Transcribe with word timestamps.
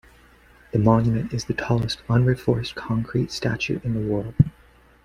The 0.71 0.79
monument 0.79 1.31
is 1.31 1.45
the 1.45 1.53
tallest 1.53 2.01
unreinforced 2.07 2.73
concrete 2.73 3.31
structure 3.31 3.79
in 3.83 3.93
the 3.93 3.99
world. 4.11 4.33